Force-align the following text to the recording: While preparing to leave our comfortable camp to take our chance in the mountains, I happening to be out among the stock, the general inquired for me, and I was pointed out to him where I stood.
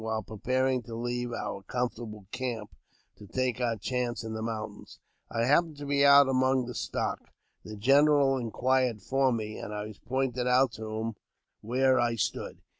While 0.03 0.23
preparing 0.23 0.81
to 0.85 0.95
leave 0.95 1.31
our 1.31 1.61
comfortable 1.61 2.25
camp 2.31 2.71
to 3.17 3.27
take 3.27 3.61
our 3.61 3.75
chance 3.75 4.23
in 4.23 4.33
the 4.33 4.41
mountains, 4.41 4.97
I 5.29 5.45
happening 5.45 5.75
to 5.75 5.85
be 5.85 6.03
out 6.03 6.27
among 6.27 6.65
the 6.65 6.73
stock, 6.73 7.29
the 7.63 7.75
general 7.77 8.35
inquired 8.35 9.03
for 9.03 9.31
me, 9.31 9.59
and 9.59 9.71
I 9.75 9.85
was 9.85 9.99
pointed 9.99 10.47
out 10.47 10.71
to 10.71 10.89
him 10.89 11.17
where 11.61 11.99
I 11.99 12.15
stood. 12.15 12.63